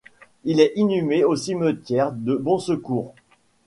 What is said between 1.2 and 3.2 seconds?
au cimetière de Bonsecours.